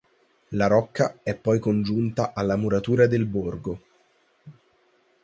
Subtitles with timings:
[0.55, 3.81] La rocca è poi congiunta alla muratura del borgo.